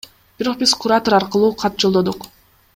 Бирок 0.41 0.57
биз 0.63 0.73
куратор 0.85 1.17
аркылуу 1.19 1.53
кат 1.65 1.79
жолдодук. 1.85 2.29